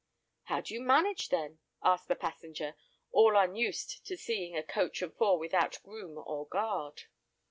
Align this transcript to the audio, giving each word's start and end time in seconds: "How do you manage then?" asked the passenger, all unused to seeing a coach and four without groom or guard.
"How 0.45 0.61
do 0.61 0.73
you 0.73 0.81
manage 0.81 1.29
then?" 1.29 1.59
asked 1.83 2.07
the 2.07 2.15
passenger, 2.15 2.73
all 3.11 3.37
unused 3.37 4.03
to 4.07 4.17
seeing 4.17 4.57
a 4.57 4.63
coach 4.63 5.03
and 5.03 5.13
four 5.15 5.37
without 5.37 5.77
groom 5.83 6.17
or 6.17 6.47
guard. 6.47 7.03